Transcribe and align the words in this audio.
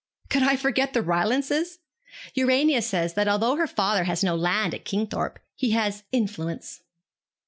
'Could 0.29 0.41
I 0.41 0.55
forget 0.55 0.93
the 0.93 1.03
Rylances? 1.03 1.77
Urania 2.33 2.81
says 2.81 3.13
that 3.13 3.27
although 3.27 3.55
her 3.57 3.67
father 3.67 4.05
has 4.05 4.23
no 4.23 4.35
land 4.35 4.73
at 4.73 4.83
Kingthorpe, 4.83 5.37
he 5.55 5.69
has 5.73 6.05
influence.' 6.11 6.81